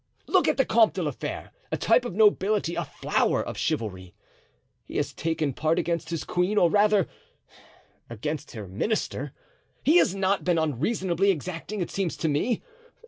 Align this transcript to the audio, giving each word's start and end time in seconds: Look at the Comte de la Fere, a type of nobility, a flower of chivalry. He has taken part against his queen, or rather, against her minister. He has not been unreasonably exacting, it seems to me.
Look 0.25 0.47
at 0.47 0.57
the 0.57 0.65
Comte 0.65 0.95
de 0.95 1.03
la 1.03 1.11
Fere, 1.11 1.51
a 1.71 1.77
type 1.77 2.05
of 2.05 2.15
nobility, 2.15 2.73
a 2.73 2.83
flower 2.85 3.43
of 3.43 3.55
chivalry. 3.55 4.15
He 4.83 4.97
has 4.97 5.13
taken 5.13 5.53
part 5.53 5.77
against 5.77 6.09
his 6.09 6.23
queen, 6.23 6.57
or 6.57 6.71
rather, 6.71 7.07
against 8.09 8.53
her 8.53 8.67
minister. 8.67 9.31
He 9.83 9.97
has 9.99 10.15
not 10.15 10.43
been 10.43 10.57
unreasonably 10.57 11.29
exacting, 11.29 11.81
it 11.81 11.91
seems 11.91 12.17
to 12.17 12.27
me. 12.27 12.63